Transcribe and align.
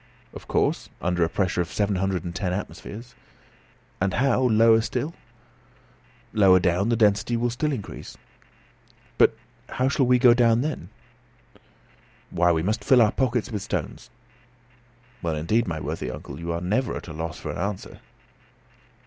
"Of 0.33 0.47
course, 0.47 0.89
under 0.99 1.23
a 1.23 1.29
pressure 1.29 1.61
of 1.61 1.71
seven 1.71 1.97
hundred 1.97 2.23
and 2.23 2.33
ten 2.35 2.53
atmospheres." 2.53 3.13
"And 4.01 4.15
how, 4.15 4.39
lower 4.39 4.77
down 4.77 4.81
still?" 4.81 5.13
"Lower 6.33 6.59
down 6.59 6.89
the 6.89 6.95
density 6.95 7.37
will 7.37 7.51
still 7.51 7.71
increase." 7.71 8.17
"But 9.19 9.37
how 9.69 9.89
shall 9.89 10.07
we 10.07 10.17
go 10.17 10.33
down 10.33 10.61
then." 10.61 10.89
"Why, 12.31 12.51
we 12.51 12.63
must 12.63 12.83
fill 12.83 12.99
our 13.03 13.11
pockets 13.11 13.51
with 13.51 13.61
stones." 13.61 14.09
"Well, 15.21 15.35
indeed, 15.35 15.67
my 15.67 15.79
worthy 15.79 16.09
uncle, 16.09 16.39
you 16.39 16.51
are 16.51 16.61
never 16.61 16.95
at 16.97 17.07
a 17.07 17.13
loss 17.13 17.37
for 17.39 17.51
an 17.51 17.59
answer." 17.59 17.99